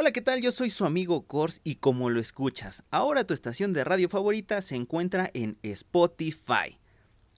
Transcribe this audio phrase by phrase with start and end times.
[0.00, 0.40] Hola, ¿qué tal?
[0.40, 4.62] Yo soy su amigo Kors y como lo escuchas, ahora tu estación de radio favorita
[4.62, 6.78] se encuentra en Spotify.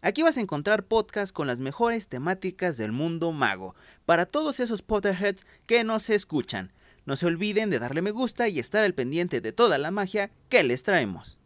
[0.02, 4.82] Aquí vas a encontrar podcasts con las mejores temáticas del mundo mago, para todos esos
[4.82, 6.70] Potterheads que no se escuchan.
[7.06, 10.30] No se olviden de darle me gusta y estar al pendiente de toda la magia
[10.50, 11.38] que les traemos.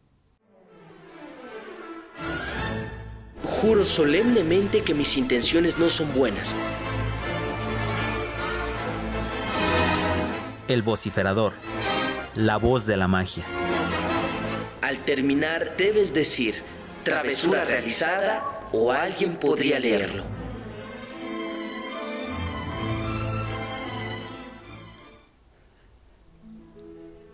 [3.45, 6.57] Juro solemnemente que mis intenciones no son buenas.
[10.67, 11.53] El vociferador.
[12.35, 13.45] La voz de la magia.
[14.81, 16.55] Al terminar debes decir,
[17.03, 18.43] travesura realizada
[18.73, 20.25] o alguien podría leerlo.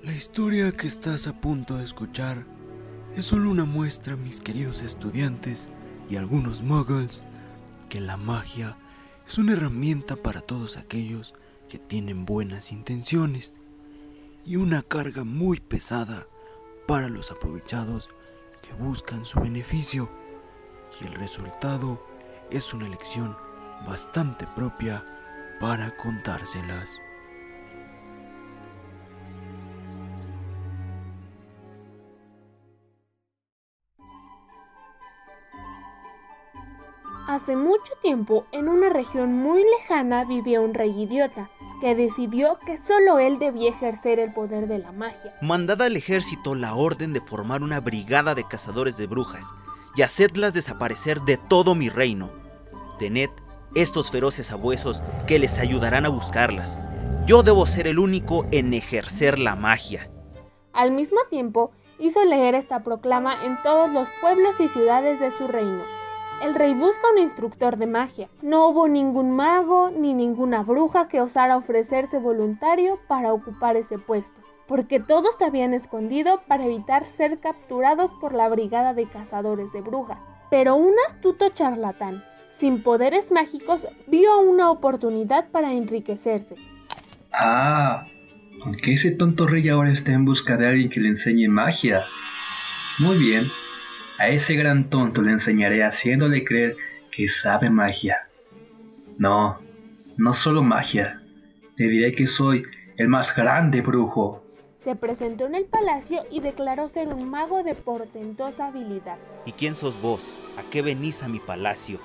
[0.02, 2.44] La historia que estás a punto de escuchar
[3.16, 5.68] es solo una muestra, mis queridos estudiantes
[6.08, 7.22] y algunos muggles,
[7.88, 8.76] que la magia
[9.24, 13.54] es una herramienta para todos aquellos que tienen buenas intenciones
[14.44, 16.26] y una carga muy pesada
[16.86, 18.10] para los aprovechados
[18.62, 20.10] que buscan su beneficio.
[21.00, 22.02] Y el resultado
[22.50, 23.36] es una lección
[23.86, 25.04] bastante propia
[25.60, 27.00] para contárselas.
[37.30, 41.48] Hace mucho tiempo, en una región muy lejana, vivía un rey idiota,
[41.80, 45.34] que decidió que solo él debía ejercer el poder de la magia.
[45.40, 49.44] Mandad al ejército la orden de formar una brigada de cazadores de brujas
[49.96, 52.30] y hacedlas desaparecer de todo mi reino.
[52.98, 53.30] Tened
[53.74, 56.78] estos feroces abuesos que les ayudarán a buscarlas.
[57.26, 60.08] Yo debo ser el único en ejercer la magia.
[60.72, 65.46] Al mismo tiempo, hizo leer esta proclama en todos los pueblos y ciudades de su
[65.48, 65.99] reino
[66.42, 68.28] el rey busca un instructor de magia.
[68.42, 74.40] No hubo ningún mago ni ninguna bruja que osara ofrecerse voluntario para ocupar ese puesto,
[74.66, 79.82] porque todos se habían escondido para evitar ser capturados por la brigada de cazadores de
[79.82, 80.18] brujas.
[80.50, 82.22] Pero un astuto charlatán,
[82.58, 86.56] sin poderes mágicos, vio una oportunidad para enriquecerse.
[87.32, 88.06] Ah,
[88.64, 92.02] aunque ese tonto rey ahora está en busca de alguien que le enseñe magia.
[92.98, 93.46] Muy bien,
[94.20, 96.76] a ese gran tonto le enseñaré haciéndole creer
[97.10, 98.28] que sabe magia.
[99.18, 99.58] No,
[100.18, 101.22] no solo magia.
[101.76, 102.64] Le diré que soy
[102.98, 104.44] el más grande brujo.
[104.84, 109.16] Se presentó en el palacio y declaró ser un mago de portentosa habilidad.
[109.46, 110.22] ¿Y quién sos vos?
[110.58, 111.98] ¿A qué venís a mi palacio?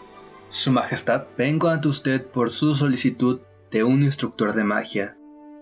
[0.48, 5.18] Su Majestad, vengo ante usted por su solicitud de un instructor de magia.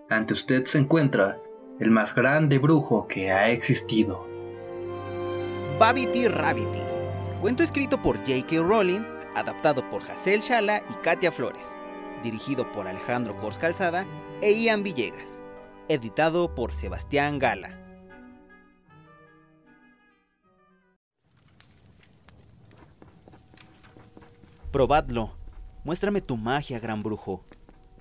[0.08, 1.40] Ante usted se encuentra
[1.80, 4.32] el más grande brujo que ha existido.
[5.83, 6.79] Babity Rabbity,
[7.41, 8.61] cuento escrito por J.K.
[8.61, 9.01] Rowling,
[9.35, 11.75] adaptado por Hazel Shala y Katia Flores,
[12.23, 14.07] dirigido por Alejandro Cors Calzada
[14.41, 15.41] e Ian Villegas,
[15.89, 17.77] editado por Sebastián Gala.
[24.71, 25.33] Probadlo.
[25.83, 27.44] Muéstrame tu magia, gran brujo.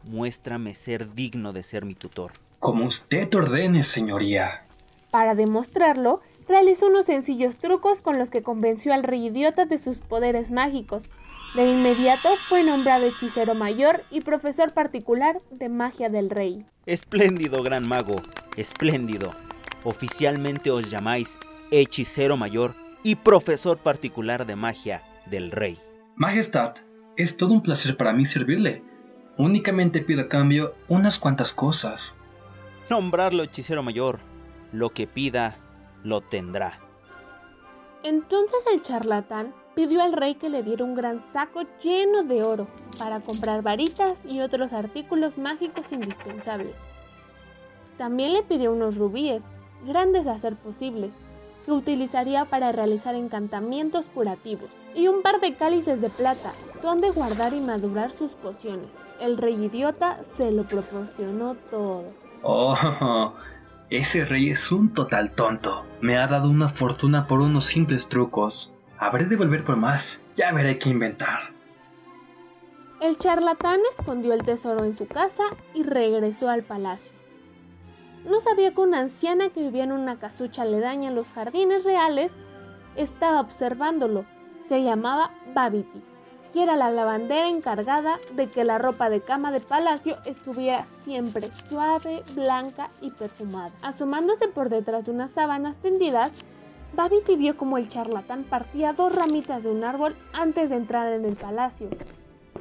[0.04, 2.34] Muéstrame ser digno de ser mi tutor.
[2.60, 4.62] Como usted ordene, señoría.
[5.10, 6.22] Para demostrarlo,
[6.53, 11.05] realizó unos sencillos trucos con los que convenció al rey idiota de sus poderes mágicos.
[11.55, 16.67] De inmediato fue nombrado hechicero mayor y profesor particular de magia del rey.
[16.85, 18.17] Espléndido, gran mago,
[18.59, 19.31] espléndido.
[19.83, 21.39] Oficialmente os llamáis
[21.71, 25.79] hechicero mayor y profesor particular de magia del rey.
[26.17, 26.75] Majestad,
[27.17, 28.83] es todo un placer para mí servirle.
[29.39, 32.15] Únicamente pido a cambio unas cuantas cosas.
[32.91, 34.21] Nombrarlo hechicero mayor.
[34.71, 35.57] Lo que pida
[36.03, 36.79] lo tendrá.
[38.03, 42.67] Entonces el charlatán pidió al rey que le diera un gran saco lleno de oro
[42.99, 46.75] para comprar varitas y otros artículos mágicos indispensables.
[47.99, 49.43] También le pidió unos rubíes,
[49.87, 51.12] grandes a ser posibles,
[51.65, 56.53] que utilizaría para realizar encantamientos curativos, y un par de cálices de plata,
[56.83, 58.89] donde guardar y madurar sus pociones.
[59.21, 62.05] El rey idiota se lo proporcionó todo.
[62.43, 63.32] Oh,
[63.97, 65.85] ese rey es un total tonto.
[66.00, 68.73] Me ha dado una fortuna por unos simples trucos.
[68.99, 70.23] Habré de volver por más.
[70.35, 71.53] Ya veré qué inventar.
[73.00, 75.43] El charlatán escondió el tesoro en su casa
[75.75, 77.12] y regresó al palacio.
[78.25, 82.33] No sabía que una anciana que vivía en una casucha aledaña en los jardines reales
[82.97, 84.25] estaba observándolo.
[84.69, 86.12] Se llamaba Babity
[86.60, 92.22] era la lavandera encargada de que la ropa de cama de palacio estuviera siempre suave,
[92.34, 93.72] blanca y perfumada.
[93.82, 96.32] Asomándose por detrás de unas sábanas tendidas,
[96.94, 101.25] Babity vio como el charlatán partía dos ramitas de un árbol antes de entrar en
[101.25, 101.88] el palacio.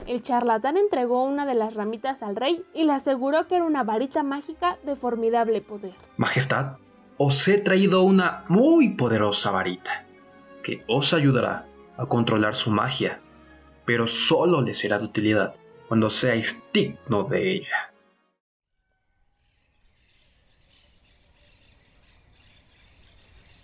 [0.07, 3.83] El charlatán entregó una de las ramitas al rey y le aseguró que era una
[3.83, 5.93] varita mágica de formidable poder.
[6.17, 6.77] Majestad,
[7.17, 10.05] os he traído una muy poderosa varita
[10.63, 11.65] que os ayudará
[11.97, 13.19] a controlar su magia,
[13.85, 15.55] pero solo le será de utilidad
[15.87, 17.91] cuando seáis digno de ella.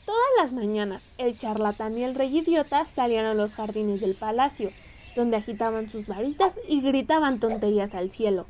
[0.06, 4.72] Todas las mañanas, el charlatán y el rey idiota salían a los jardines del palacio,
[5.16, 8.46] donde agitaban sus varitas y gritaban tonterías al cielo.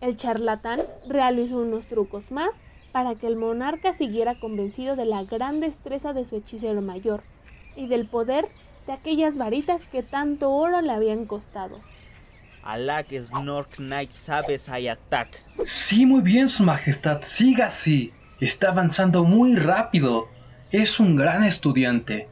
[0.00, 2.50] El charlatán realizó unos trucos más
[2.92, 7.22] para que el monarca siguiera convencido de la gran destreza de su hechicero mayor
[7.76, 8.48] y del poder
[8.90, 11.78] de aquellas varitas que tanto oro le habían costado.
[12.64, 15.44] Alak Snork Knight sabes attack.
[15.64, 18.12] Sí, muy bien, Su Majestad, siga así.
[18.40, 20.26] Está avanzando muy rápido.
[20.72, 22.26] Es un gran estudiante.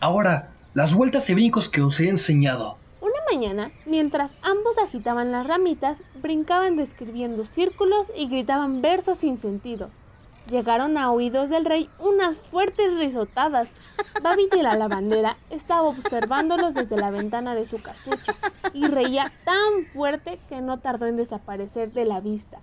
[0.00, 2.76] Ahora, las vueltas y brincos que os he enseñado.
[3.00, 9.90] Una mañana, mientras ambos agitaban las ramitas, brincaban describiendo círculos y gritaban versos sin sentido.
[10.50, 13.68] Llegaron a oídos del rey unas fuertes risotadas.
[14.22, 18.34] Babity la lavandera estaba observándolos desde la ventana de su casucha
[18.74, 22.58] y reía tan fuerte que no tardó en desaparecer de la vista,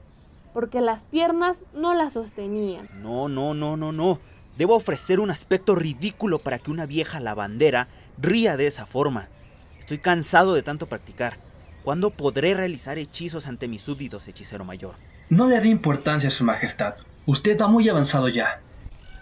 [0.54, 2.88] porque las piernas no la sostenían.
[3.01, 4.19] No, no, no, no, no.
[4.57, 7.88] Debo ofrecer un aspecto ridículo para que una vieja lavandera
[8.19, 9.30] ría de esa forma.
[9.80, 11.38] Estoy cansado de tanto practicar.
[11.84, 14.95] ¿Cuándo podré realizar hechizos ante mis súbditos, hechicero mayor?
[15.30, 16.95] No le dé importancia a su majestad.
[17.26, 18.62] Usted va muy avanzado ya.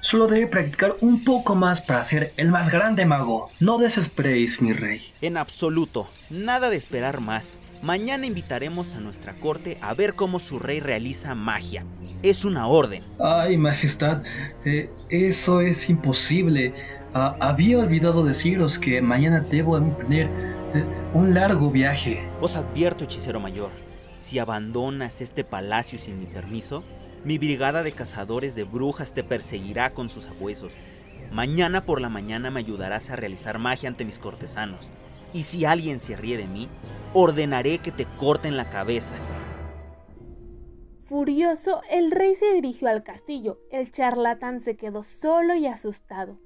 [0.01, 3.49] Solo debe practicar un poco más para ser el más grande mago.
[3.59, 5.01] No desesperéis, mi rey.
[5.19, 7.55] En absoluto, nada de esperar más.
[7.81, 11.85] Mañana invitaremos a nuestra corte a ver cómo su rey realiza magia.
[12.23, 13.03] Es una orden.
[13.19, 14.23] Ay, Majestad,
[14.63, 16.73] eh, eso es imposible.
[17.13, 20.27] Ah, había olvidado deciros que mañana debo emprender
[20.73, 22.21] eh, un largo viaje.
[22.39, 23.71] Os advierto, hechicero mayor,
[24.17, 26.83] si abandonas este palacio sin mi permiso,
[27.25, 30.77] mi brigada de cazadores de brujas te perseguirá con sus abuesos.
[31.31, 34.89] Mañana por la mañana me ayudarás a realizar magia ante mis cortesanos.
[35.33, 36.69] Y si alguien se ríe de mí,
[37.13, 39.15] ordenaré que te corten la cabeza.
[41.05, 43.59] Furioso, el rey se dirigió al castillo.
[43.71, 46.39] El charlatán se quedó solo y asustado.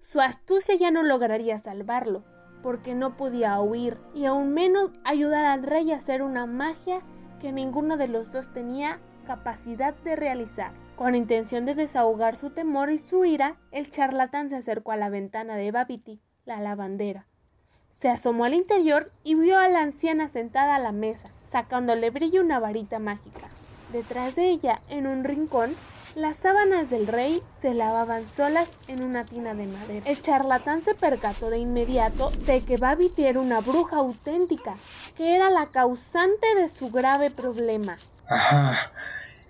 [0.00, 2.24] Su astucia ya no lograría salvarlo,
[2.62, 7.02] porque no podía huir y aún menos ayudar al rey a hacer una magia
[7.40, 10.72] que ninguno de los dos tenía capacidad de realizar.
[10.96, 15.08] Con intención de desahogar su temor y su ira, el charlatán se acercó a la
[15.08, 17.26] ventana de Babiti, la lavandera.
[18.00, 22.42] Se asomó al interior y vio a la anciana sentada a la mesa, sacándole brillo
[22.42, 23.48] una varita mágica.
[23.92, 25.74] Detrás de ella, en un rincón,
[26.14, 30.08] las sábanas del rey se lavaban solas en una tina de madera.
[30.08, 34.76] El charlatán se percató de inmediato de que Babiti era una bruja auténtica,
[35.16, 37.96] que era la causante de su grave problema.
[38.28, 38.92] Ajá,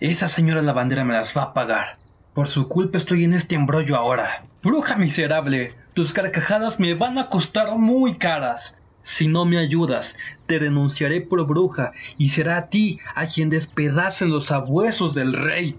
[0.00, 1.98] esa señora lavandera me las va a pagar.
[2.34, 4.44] Por su culpa estoy en este embrollo ahora.
[4.62, 8.80] Bruja miserable, tus carcajadas me van a costar muy caras.
[9.02, 10.16] Si no me ayudas,
[10.46, 15.76] te denunciaré por bruja y será a ti a quien despedacen los abuesos del rey.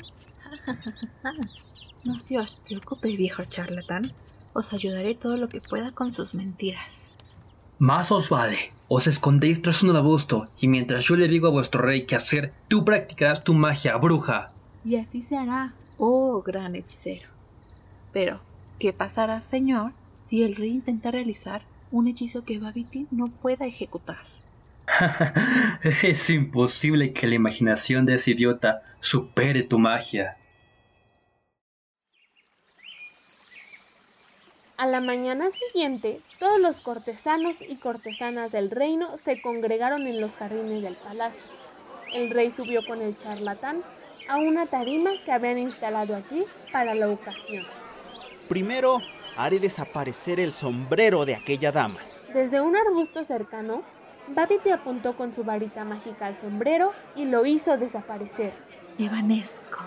[2.03, 4.13] no se os preocupe, viejo charlatán.
[4.53, 7.13] Os ayudaré todo lo que pueda con sus mentiras.
[7.79, 8.74] Más os vale.
[8.87, 12.53] Os escondéis tras un arbusto, y mientras yo le digo a vuestro rey qué hacer,
[12.67, 14.51] tú practicarás tu magia, bruja.
[14.83, 17.29] Y así se hará, oh gran hechicero.
[18.13, 18.39] Pero,
[18.79, 24.17] ¿qué pasará, señor, si el rey intenta realizar un hechizo que Babiti no pueda ejecutar.
[26.03, 30.37] es imposible que la imaginación de ese idiota supere tu magia.
[34.77, 40.31] A la mañana siguiente, todos los cortesanos y cortesanas del reino se congregaron en los
[40.33, 41.39] jardines del palacio.
[42.13, 43.83] El rey subió con el charlatán
[44.27, 47.63] a una tarima que habían instalado allí para la ocasión.
[48.49, 48.99] Primero
[49.37, 51.99] haré desaparecer el sombrero de aquella dama.
[52.33, 53.81] Desde un arbusto cercano,
[54.27, 58.51] Babity apuntó con su varita mágica al sombrero y lo hizo desaparecer.
[58.97, 59.79] Evanesco.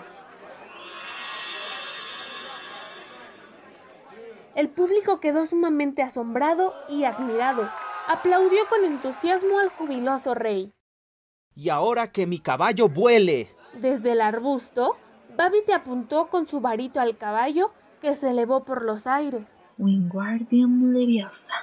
[4.55, 7.69] El público quedó sumamente asombrado y admirado.
[8.07, 10.73] Aplaudió con entusiasmo al jubiloso rey.
[11.55, 13.55] Y ahora que mi caballo vuele.
[13.73, 14.97] Desde el arbusto,
[15.37, 19.45] Babity apuntó con su varito al caballo que se elevó por los aires.
[19.77, 21.53] Wingardium Leviosa.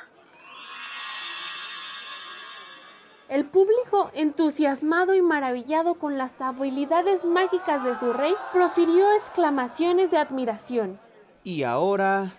[3.28, 10.18] El público, entusiasmado y maravillado con las habilidades mágicas de su rey, profirió exclamaciones de
[10.18, 11.00] admiración.
[11.42, 12.32] Y ahora...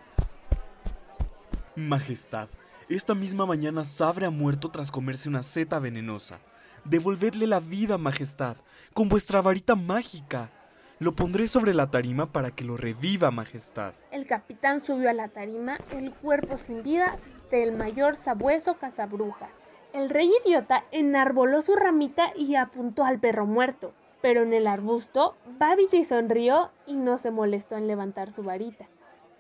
[1.77, 2.50] Majestad,
[2.89, 6.39] Esta misma mañana Sabre ha muerto tras comerse una seta venenosa.
[6.86, 8.57] Devolvedle la vida, Majestad,
[8.96, 10.50] con vuestra varita mágica.
[10.98, 13.93] Lo pondré sobre la tarima para que lo reviva, Majestad.
[14.10, 17.15] El capitán subió a la tarima el cuerpo sin vida
[17.51, 19.50] del mayor sabueso cazabruja.
[19.93, 23.93] El rey idiota enarboló su ramita y apuntó al perro muerto,
[24.24, 28.88] pero en el arbusto Babity sonrió y no se molestó en levantar su varita,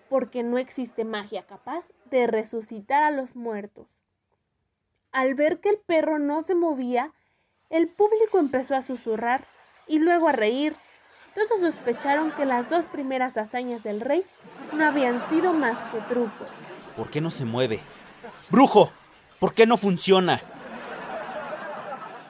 [0.09, 3.87] porque no existe magia capaz de resucitar a los muertos.
[5.11, 7.13] Al ver que el perro no se movía,
[7.69, 9.45] el público empezó a susurrar
[9.87, 10.75] y luego a reír
[11.37, 14.23] todos sospecharon que las dos primeras hazañas del rey
[14.73, 16.47] no habían sido más que trucos.
[16.95, 17.79] ¿Por qué no se mueve?
[18.49, 18.91] ¡Brujo!
[19.39, 20.41] ¿Por qué no funciona?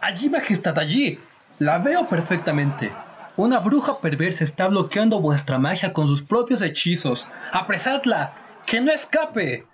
[0.02, 1.22] Allí, Majestad, allí.
[1.60, 2.92] La veo perfectamente.
[3.38, 7.30] Una bruja perversa está bloqueando vuestra magia con sus propios hechizos.
[7.54, 8.34] ¡Apresadla!
[8.66, 9.68] ¡Que no escape!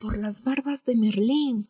[0.00, 1.68] Por las barbas de Merlín.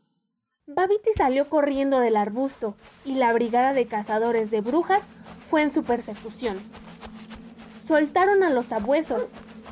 [0.66, 5.02] Babiti salió corriendo del arbusto y la brigada de cazadores de brujas
[5.50, 6.56] fue en su persecución.
[7.86, 9.24] Soltaron a los abuesos,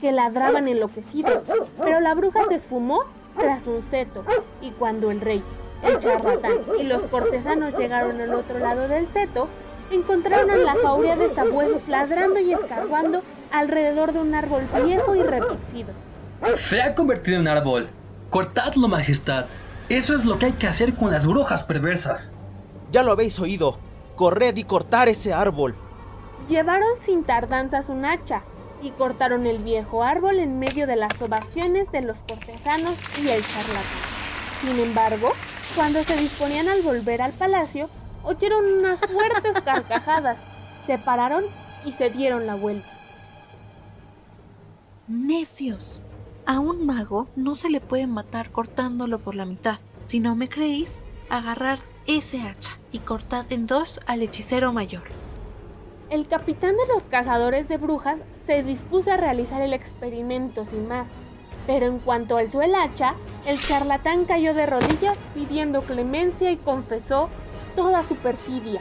[0.03, 1.43] que ladraban enloquecidos,
[1.79, 3.05] pero la bruja se esfumó
[3.39, 4.27] tras un seto
[4.61, 5.43] y cuando el rey,
[5.83, 9.49] el charlatán y los cortesanos llegaron al otro lado del seto,
[9.91, 15.23] encontraron a la jauría de sabuesos ladrando y escarbando alrededor de un árbol viejo y
[15.23, 15.93] retorcido.
[16.57, 17.89] Se ha convertido en árbol.
[18.31, 19.47] Cortadlo, Majestad.
[19.89, 22.33] Eso es lo que hay que hacer con las brujas perversas.
[22.91, 23.79] Ya lo habéis oído.
[24.17, 25.75] Corred y cortar ese árbol.
[26.49, 28.43] Llevaron sin tardanzas un hacha
[28.83, 33.43] y cortaron el viejo árbol en medio de las ovaciones de los cortesanos y el
[33.47, 33.83] charlatán.
[34.61, 35.33] Sin embargo,
[35.75, 37.89] cuando se disponían al volver al palacio,
[38.25, 40.39] oyeron unas fuertes carcajadas,
[40.87, 41.45] se pararon
[41.85, 42.89] y se dieron la vuelta.
[45.09, 46.03] ¡Necios!
[46.47, 49.79] A un mago no se le puede matar cortándolo por la mitad.
[50.05, 55.05] Si no me creéis, agarrad ese hacha y cortad en dos al hechicero mayor.
[56.11, 61.07] El capitán de los cazadores de brujas se dispuso a realizar el experimento sin más,
[61.67, 63.15] pero en cuanto alzó el hacha,
[63.47, 67.31] el charlatán cayó de rodillas pidiendo clemencia y confesó
[67.75, 68.81] toda su perfidia.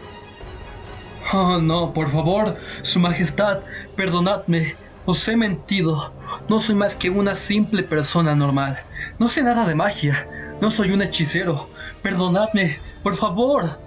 [1.34, 3.60] Oh, no, por favor, Su Majestad,
[3.96, 4.76] perdonadme.
[5.06, 6.14] Os he mentido.
[6.48, 8.84] No soy más que una simple persona normal.
[9.18, 10.28] No sé nada de magia.
[10.62, 11.68] No soy un hechicero.
[12.04, 13.80] Perdonadme, por favor.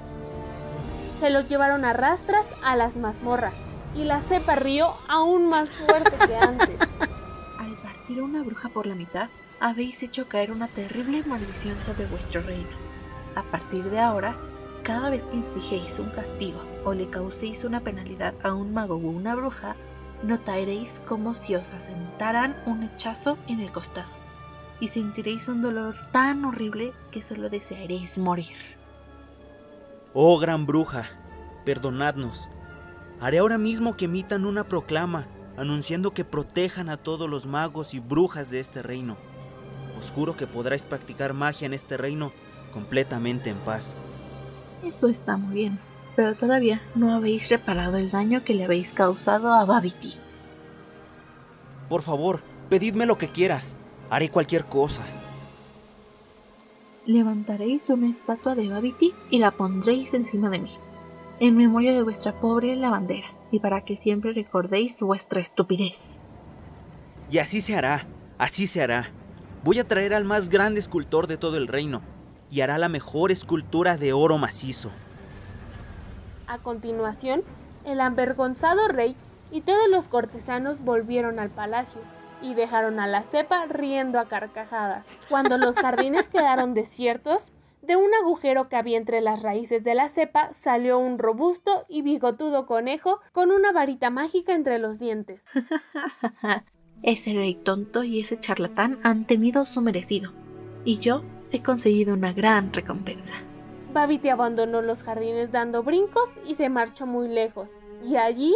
[1.20, 3.54] Se lo llevaron a rastras a las mazmorras
[3.94, 6.76] y la cepa rió aún más fuerte que antes.
[7.58, 9.28] Al partir a una bruja por la mitad,
[9.60, 12.76] habéis hecho caer una terrible maldición sobre vuestro reino.
[13.36, 14.36] A partir de ahora,
[14.84, 18.98] cada vez que infligéis un castigo o le causéis una penalidad a un mago o
[18.98, 19.76] una bruja,
[20.22, 24.10] notaréis como si os asentaran un hechazo en el costado
[24.80, 28.56] y sentiréis un dolor tan horrible que solo desearéis morir.
[30.12, 31.08] Oh gran bruja,
[31.64, 32.48] perdonadnos.
[33.20, 35.26] Haré ahora mismo que emitan una proclama
[35.56, 39.16] anunciando que protejan a todos los magos y brujas de este reino.
[39.98, 42.32] Os juro que podráis practicar magia en este reino
[42.70, 43.96] completamente en paz.
[44.84, 45.78] Eso está muy bien,
[46.14, 50.14] pero todavía no habéis reparado el daño que le habéis causado a Babity.
[51.88, 53.76] Por favor, pedidme lo que quieras.
[54.10, 55.02] Haré cualquier cosa.
[57.06, 60.70] Levantaréis una estatua de Babity y la pondréis encima de mí,
[61.40, 66.20] en memoria de vuestra pobre lavandera, y para que siempre recordéis vuestra estupidez.
[67.30, 68.06] Y así se hará,
[68.38, 69.10] así se hará.
[69.64, 72.02] Voy a traer al más grande escultor de todo el reino,
[72.54, 74.92] y hará la mejor escultura de oro macizo.
[76.46, 77.42] A continuación,
[77.84, 79.16] el avergonzado rey
[79.50, 82.00] y todos los cortesanos volvieron al palacio
[82.40, 85.04] y dejaron a la cepa riendo a carcajadas.
[85.28, 87.42] Cuando los jardines quedaron desiertos,
[87.82, 92.02] de un agujero que había entre las raíces de la cepa salió un robusto y
[92.02, 95.42] bigotudo conejo con una varita mágica entre los dientes.
[97.02, 100.32] ese rey tonto y ese charlatán han tenido su merecido,
[100.84, 103.34] y yo he conseguido una gran recompensa.
[103.92, 107.68] Babity abandonó los jardines dando brincos y se marchó muy lejos,
[108.02, 108.54] y allí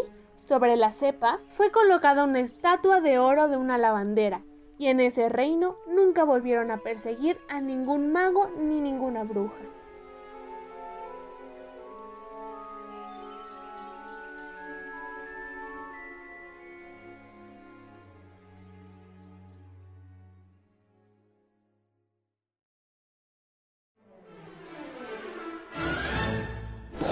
[0.48, 4.42] sobre la cepa fue colocada una estatua de oro de una lavandera,
[4.78, 9.60] y en ese reino nunca volvieron a perseguir a ningún mago ni ninguna bruja.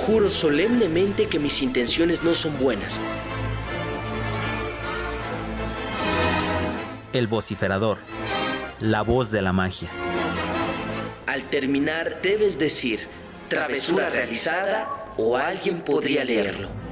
[0.06, 3.00] Juro solemnemente que mis intenciones no son buenas.
[7.12, 7.98] El vociferador.
[8.78, 9.88] La voz de la magia.
[11.26, 13.00] Al terminar debes decir
[13.48, 16.85] travesura realizada o alguien podría leerlo.